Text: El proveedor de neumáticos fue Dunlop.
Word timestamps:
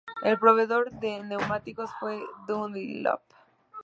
El 0.23 0.39
proveedor 0.39 0.89
de 0.89 1.21
neumáticos 1.21 1.91
fue 1.99 2.23
Dunlop. 2.47 3.21